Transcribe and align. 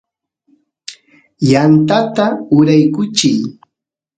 yantata 1.51 2.25
uraykuchiy 2.57 3.39